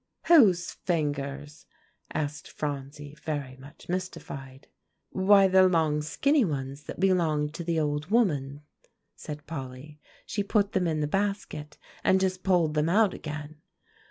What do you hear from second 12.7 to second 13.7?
them out again."